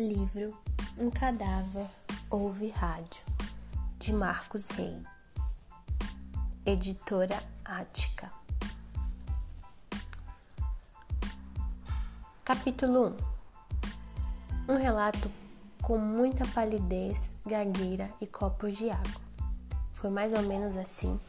[0.00, 0.56] Livro
[0.96, 1.86] Um Cadáver
[2.30, 3.20] Ouve Rádio,
[3.98, 4.96] de Marcos Rey,
[6.64, 8.32] Editora Ática.
[12.42, 13.14] Capítulo
[14.66, 15.30] 1 Um relato
[15.82, 19.20] com muita palidez, gagueira e copos de água.
[19.92, 21.20] Foi mais ou menos assim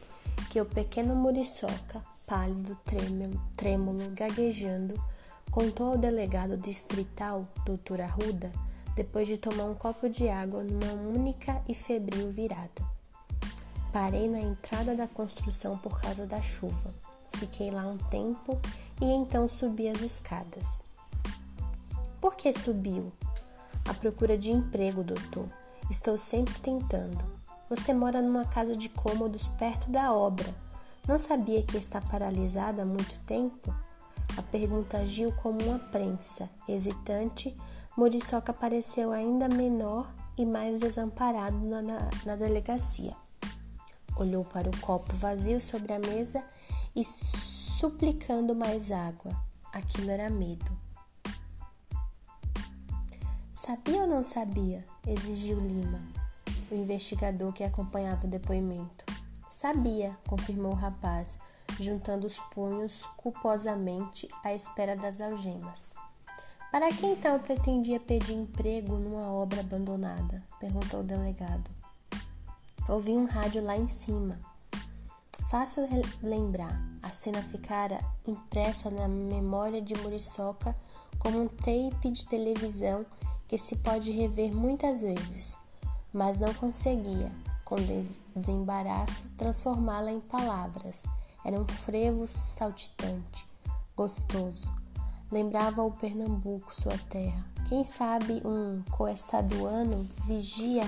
[0.48, 4.98] que o pequeno Muriçoca, pálido, trêmulo, trêmulo gaguejando,
[5.52, 8.50] contou ao delegado distrital, doutor Arruda,
[8.94, 12.82] depois de tomar um copo de água numa única e febril virada.
[13.92, 16.94] Parei na entrada da construção por causa da chuva.
[17.30, 18.58] Fiquei lá um tempo
[19.00, 20.80] e então subi as escadas.
[22.20, 23.12] Por que subiu?
[23.88, 25.48] À procura de emprego, doutor.
[25.90, 27.18] Estou sempre tentando.
[27.68, 30.54] Você mora numa casa de cômodos perto da obra.
[31.06, 33.74] Não sabia que está paralisada há muito tempo?
[34.36, 36.48] A pergunta agiu como uma prensa.
[36.68, 37.54] Hesitante,
[37.96, 43.14] Muriçoca pareceu ainda menor e mais desamparado na, na, na delegacia.
[44.16, 46.42] Olhou para o copo vazio sobre a mesa
[46.96, 49.36] e suplicando mais água.
[49.72, 50.70] Aquilo era medo.
[53.52, 54.84] Sabia ou não sabia?
[55.06, 56.00] exigiu Lima,
[56.70, 59.04] o investigador que acompanhava o depoimento.
[59.50, 61.38] Sabia, confirmou o rapaz
[61.78, 65.94] juntando os punhos culposamente à espera das algemas.
[66.72, 70.42] Para que então pretendia pedir emprego numa obra abandonada?
[70.58, 71.70] perguntou o delegado.
[72.88, 74.40] Ouvi um rádio lá em cima.
[75.50, 75.86] Fácil
[76.22, 80.74] lembrar, a cena ficara impressa na memória de Muriçoca
[81.18, 83.04] como um tape de televisão
[83.46, 85.58] que se pode rever muitas vezes,
[86.10, 87.30] mas não conseguia,
[87.66, 87.76] com
[88.34, 91.04] desembaraço, transformá-la em palavras
[91.44, 93.46] era um frevo saltitante,
[93.94, 94.81] gostoso.
[95.32, 97.42] Lembrava o Pernambuco, sua terra.
[97.66, 100.86] Quem sabe um coestaduano vigia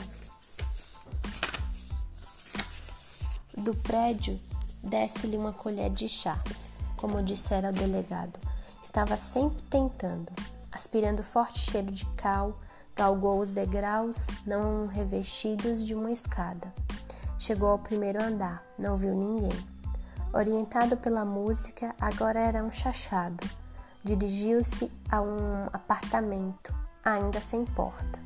[3.57, 4.39] do prédio
[4.83, 6.39] desse-lhe uma colher de chá,
[6.99, 8.39] como dissera o delegado.
[8.83, 10.31] Estava sempre tentando,
[10.71, 12.61] aspirando forte cheiro de cal,
[12.95, 16.71] galgou os degraus não revestidos de uma escada.
[17.39, 19.59] Chegou ao primeiro andar, não viu ninguém.
[20.35, 23.64] Orientado pela música, agora era um chachado.
[24.05, 28.23] Dirigiu-se a um apartamento, ainda sem porta.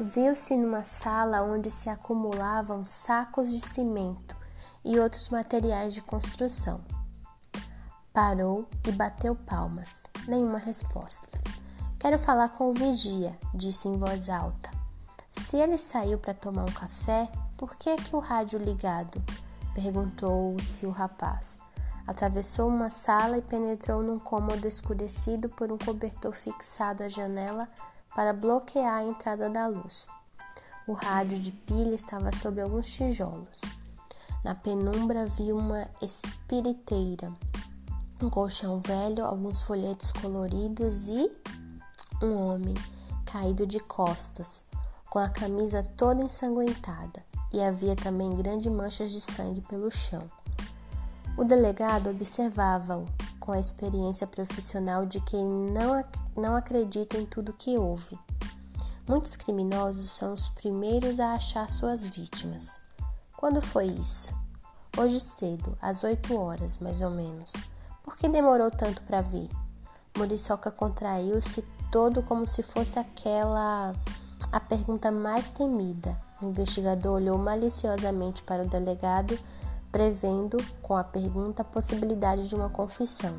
[0.00, 4.34] Viu-se numa sala onde se acumulavam sacos de cimento
[4.82, 6.80] e outros materiais de construção.
[8.12, 10.04] Parou e bateu palmas.
[10.26, 11.38] Nenhuma resposta.
[11.98, 14.70] Quero falar com o vigia, disse em voz alta.
[15.30, 19.22] Se ele saiu para tomar um café, por que, que o rádio ligado?
[19.74, 21.60] perguntou-se o rapaz.
[22.06, 27.68] Atravessou uma sala e penetrou num cômodo escurecido por um cobertor fixado à janela
[28.14, 30.08] para bloquear a entrada da luz.
[30.86, 33.60] O rádio de pilha estava sobre alguns tijolos.
[34.42, 37.32] Na penumbra viu uma espiriteira,
[38.20, 41.30] um colchão velho, alguns folhetos coloridos e
[42.20, 42.74] um homem
[43.24, 44.64] caído de costas,
[45.08, 50.22] com a camisa toda ensanguentada e havia também grandes manchas de sangue pelo chão.
[51.36, 53.06] O delegado observava-o
[53.40, 56.04] com a experiência profissional de quem não,
[56.36, 58.18] não acredita em tudo que ouve.
[59.08, 62.80] Muitos criminosos são os primeiros a achar suas vítimas.
[63.36, 64.32] Quando foi isso?
[64.96, 67.52] Hoje cedo, às oito horas, mais ou menos.
[68.02, 69.48] Por que demorou tanto para vir?
[70.16, 73.94] Muriçoca contraiu-se todo como se fosse aquela
[74.52, 76.16] a pergunta mais temida.
[76.40, 79.38] O investigador olhou maliciosamente para o delegado,
[79.92, 83.34] prevendo com a pergunta a possibilidade de uma confissão.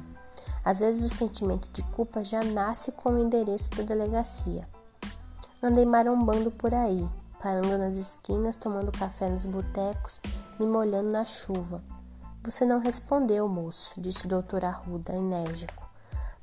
[0.63, 4.65] Às vezes o sentimento de culpa já nasce com o endereço da delegacia.
[5.61, 7.09] Andei marombando por aí,
[7.41, 10.21] parando nas esquinas, tomando café nos botecos,
[10.59, 11.83] me molhando na chuva.
[12.43, 15.83] Você não respondeu, moço, disse o doutor Arruda, enérgico.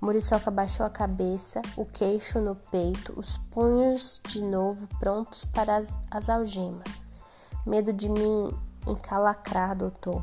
[0.01, 5.97] Muriçoca baixou a cabeça, o queixo no peito, os punhos de novo prontos para as,
[6.11, 7.05] as algemas.
[7.67, 8.55] Medo de me
[8.91, 10.23] encalacrar, doutor.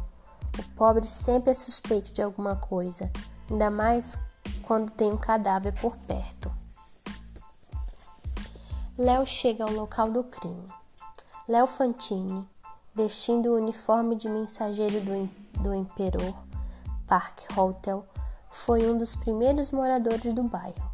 [0.58, 3.12] O pobre sempre é suspeito de alguma coisa,
[3.50, 4.18] ainda mais
[4.64, 6.52] quando tem um cadáver por perto.
[8.98, 10.68] Léo chega ao local do crime.
[11.48, 12.48] Léo Fantini,
[12.94, 15.30] vestindo o uniforme de mensageiro do,
[15.62, 16.34] do Imperor
[17.06, 18.06] Park Hotel,
[18.50, 20.92] foi um dos primeiros moradores do bairro,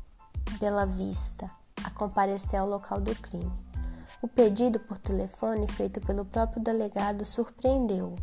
[0.60, 1.50] Bela Vista,
[1.84, 3.73] a comparecer ao local do crime.
[4.24, 8.16] O pedido por telefone feito pelo próprio delegado surpreendeu-o.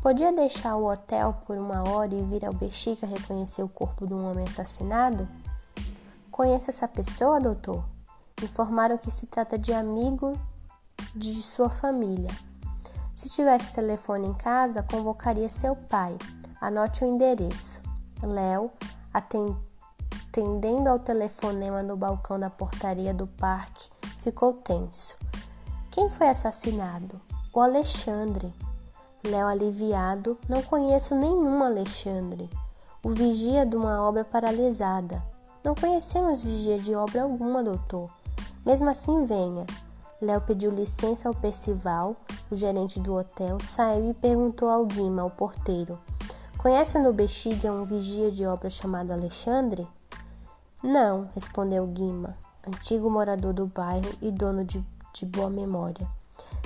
[0.00, 4.14] Podia deixar o hotel por uma hora e vir ao Bexiga reconhecer o corpo de
[4.14, 5.28] um homem assassinado?
[6.30, 7.84] Conhece essa pessoa, doutor?
[8.40, 10.38] Informaram que se trata de amigo
[11.16, 12.30] de sua família.
[13.12, 16.16] Se tivesse telefone em casa, convocaria seu pai.
[16.60, 17.82] Anote o endereço.
[18.22, 18.70] Léo,
[19.12, 25.16] atendendo ao telefonema no balcão da portaria do parque, ficou tenso.
[25.90, 27.20] Quem foi assassinado?
[27.52, 28.52] O Alexandre.
[29.24, 32.48] Léo aliviado, não conheço nenhum Alexandre.
[33.02, 35.22] O vigia de uma obra paralisada.
[35.64, 38.10] Não conhecemos vigia de obra alguma, doutor.
[38.64, 39.66] Mesmo assim, venha.
[40.20, 42.16] Léo pediu licença ao Percival,
[42.50, 45.98] o gerente do hotel, saiu e perguntou ao Guima, o porteiro:
[46.56, 49.86] Conhece no Bexiga um vigia de obra chamado Alexandre?
[50.82, 52.36] Não, respondeu Guima,
[52.68, 56.08] antigo morador do bairro e dono de, de boa memória.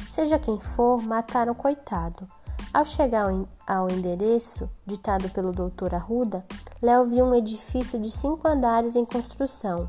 [0.04, 2.26] Seja quem for, mataram o coitado.
[2.72, 3.26] Ao chegar
[3.66, 6.44] ao endereço ditado pelo doutor Arruda,
[6.80, 9.88] Léo viu um edifício de cinco andares em construção.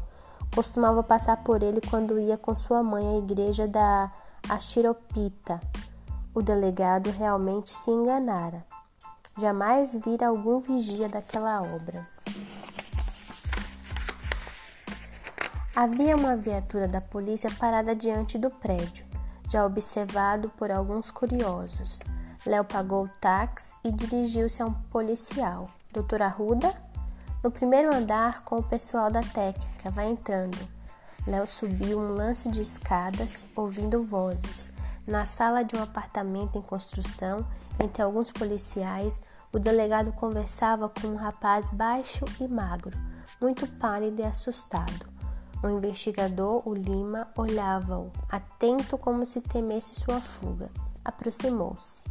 [0.54, 4.12] Costumava passar por ele quando ia com sua mãe à igreja da
[4.48, 5.62] Achiropita.
[6.34, 8.66] O delegado realmente se enganara.
[9.38, 12.13] Jamais vira algum vigia daquela obra.
[15.76, 19.04] Havia uma viatura da polícia parada diante do prédio,
[19.50, 22.00] já observado por alguns curiosos.
[22.46, 25.68] Léo pagou o táxi e dirigiu-se a um policial.
[25.92, 26.72] Doutor Arruda?
[27.44, 30.60] No primeiro andar, com o pessoal da técnica, vai entrando.
[31.26, 34.70] Léo subiu um lance de escadas, ouvindo vozes.
[35.08, 37.44] Na sala de um apartamento em construção,
[37.80, 42.96] entre alguns policiais, o delegado conversava com um rapaz baixo e magro,
[43.42, 45.13] muito pálido e assustado.
[45.64, 50.70] O investigador, o Lima, olhava-o, atento como se temesse sua fuga.
[51.06, 52.04] Aproximou-se.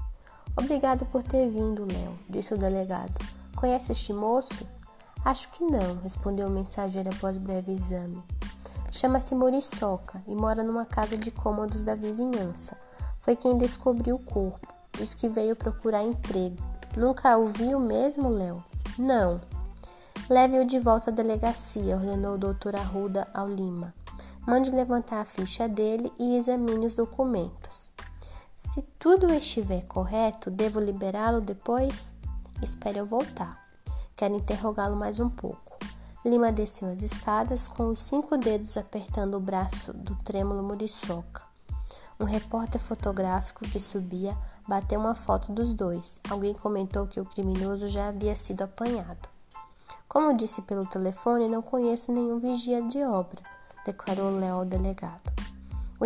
[0.56, 3.12] Obrigado por ter vindo, Léo, disse o delegado.
[3.54, 4.66] Conhece este moço?
[5.22, 8.22] Acho que não, respondeu o mensageiro após breve exame.
[8.90, 12.76] Chama-se Moriçoca e mora numa casa de cômodos da vizinhança.
[13.20, 14.66] Foi quem descobriu o corpo.
[14.92, 16.56] Diz que veio procurar emprego.
[16.96, 18.64] Nunca o viu mesmo, Léo?
[18.98, 19.40] Não.
[20.32, 23.92] Leve-o de volta à delegacia, ordenou o doutor Arruda ao Lima.
[24.46, 27.90] Mande levantar a ficha dele e examine os documentos.
[28.56, 32.14] Se tudo estiver correto, devo liberá-lo depois?
[32.62, 33.62] Espere eu voltar.
[34.16, 35.76] Quero interrogá-lo mais um pouco.
[36.24, 41.42] Lima desceu as escadas com os cinco dedos apertando o braço do trêmulo muriçoca.
[42.18, 44.34] Um repórter fotográfico que subia
[44.66, 46.18] bateu uma foto dos dois.
[46.30, 49.31] Alguém comentou que o criminoso já havia sido apanhado.
[50.12, 53.40] Como disse pelo telefone, não conheço nenhum vigia de obra,
[53.82, 55.22] declarou Léo ao delegado.
[55.98, 56.04] O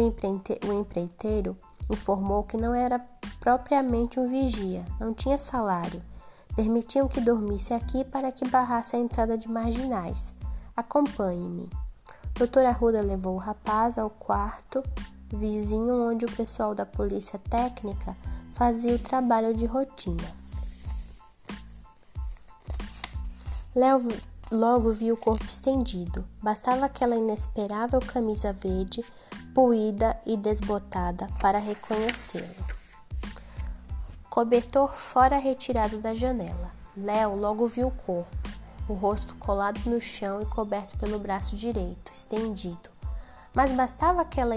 [0.73, 1.57] empreiteiro
[1.91, 3.05] informou que não era
[3.41, 6.01] propriamente um vigia, não tinha salário.
[6.55, 10.33] Permitiam que dormisse aqui para que barrasse a entrada de marginais.
[10.77, 11.69] Acompanhe-me.
[12.39, 14.85] Doutora Arruda levou o rapaz ao quarto
[15.31, 18.17] vizinho onde o pessoal da polícia técnica
[18.53, 20.46] fazia o trabalho de rotina.
[23.77, 24.01] Léo
[24.51, 26.25] logo viu o corpo estendido.
[26.43, 29.05] Bastava aquela inesperável camisa verde
[29.55, 32.65] puída e desbotada para reconhecê-lo.
[34.31, 36.73] Cobertor fora retirado da janela.
[36.97, 38.35] Léo logo viu o corpo,
[38.89, 42.89] o rosto colado no chão e coberto pelo braço direito, estendido.
[43.53, 44.57] Mas bastava aquela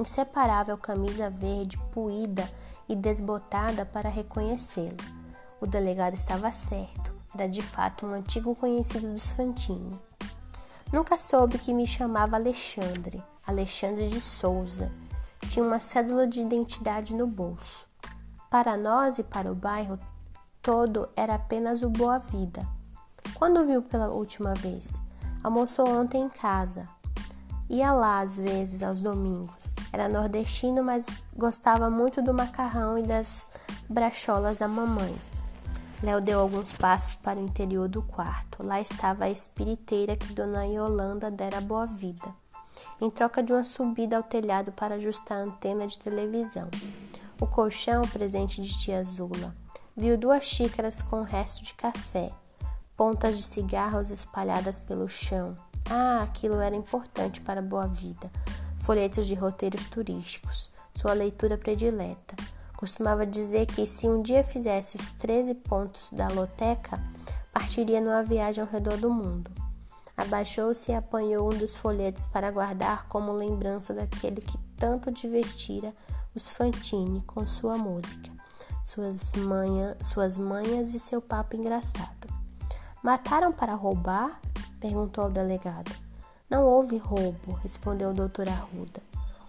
[0.00, 2.50] inseparável camisa verde puída
[2.88, 4.96] e desbotada para reconhecê-lo.
[5.60, 7.05] O delegado estava certo,
[7.36, 10.00] era de fato um antigo conhecido dos Fantini.
[10.90, 14.90] Nunca soube que me chamava Alexandre, Alexandre de Souza.
[15.48, 17.86] Tinha uma cédula de identidade no bolso.
[18.50, 19.98] Para nós e para o bairro
[20.62, 22.66] todo era apenas o Boa Vida.
[23.34, 24.94] Quando viu pela última vez?
[25.44, 26.88] Almoçou ontem em casa.
[27.68, 29.74] Ia lá às vezes aos domingos.
[29.92, 33.48] Era nordestino, mas gostava muito do macarrão e das
[33.88, 35.14] bracholas da mamãe.
[36.02, 38.62] Léo deu alguns passos para o interior do quarto.
[38.62, 42.34] Lá estava a espiriteira que Dona Yolanda dera boa vida
[43.00, 46.68] em troca de uma subida ao telhado para ajustar a antena de televisão.
[47.40, 49.54] O colchão, presente de tia Zula,
[49.96, 52.32] viu duas xícaras com o resto de café,
[52.96, 55.54] pontas de cigarros espalhadas pelo chão.
[55.88, 58.30] Ah, aquilo era importante para Boa Vida.
[58.78, 62.36] Folhetos de roteiros turísticos, sua leitura predileta.
[62.76, 67.00] Costumava dizer que se um dia fizesse os 13 pontos da loteca,
[67.52, 69.50] partiria numa viagem ao redor do mundo.
[70.16, 75.94] Abaixou-se e apanhou um dos folhetos para guardar como lembrança daquele que tanto divertira
[76.34, 78.30] os Fantini com sua música,
[78.84, 82.28] suas, manha, suas manhas e seu papo engraçado.
[83.02, 84.40] Mataram para roubar?
[84.80, 85.90] perguntou ao delegado.
[86.48, 89.02] Não houve roubo, respondeu o doutor Arruda.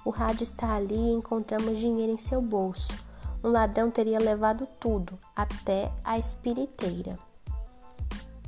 [0.04, 3.07] O rádio está ali e encontramos dinheiro em seu bolso.
[3.44, 7.18] Um ladrão teria levado tudo, até a espiriteira.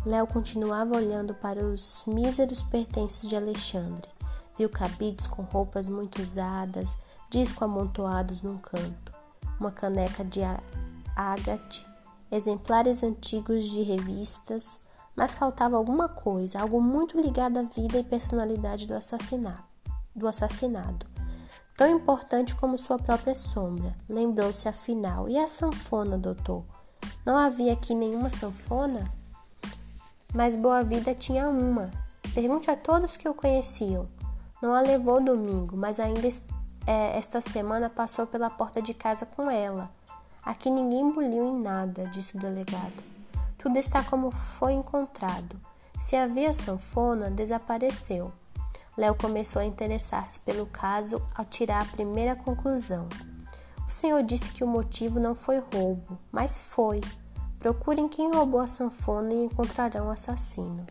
[0.05, 4.09] Léo continuava olhando para os míseros pertences de Alexandre.
[4.57, 6.97] Viu cabides com roupas muito usadas,
[7.29, 9.13] disco amontoados num canto,
[9.59, 10.41] uma caneca de
[11.15, 11.85] ágate,
[12.31, 14.81] exemplares antigos de revistas,
[15.15, 19.63] mas faltava alguma coisa, algo muito ligado à vida e personalidade do assassinado.
[20.15, 21.08] Do assassinado.
[21.79, 23.95] Tão importante como sua própria sombra.
[24.09, 25.29] Lembrou-se afinal.
[25.29, 26.65] E a sanfona, doutor?
[27.25, 29.09] Não havia aqui nenhuma sanfona?
[30.33, 31.89] Mas Boa Vida tinha uma.
[32.33, 34.09] Pergunte a todos que o conheciam.
[34.61, 36.27] Não a levou domingo, mas ainda
[36.85, 39.89] é, esta semana passou pela porta de casa com ela.
[40.43, 43.01] Aqui ninguém buliu em nada, disse o delegado.
[43.57, 45.57] Tudo está como foi encontrado.
[45.97, 48.33] Se havia sanfona, desapareceu.
[48.99, 53.07] Léo começou a interessar-se pelo caso ao tirar a primeira conclusão.
[53.87, 56.99] O senhor disse que o motivo não foi roubo, mas foi.
[57.59, 60.85] Procurem quem roubou a sanfona e encontrarão o assassino.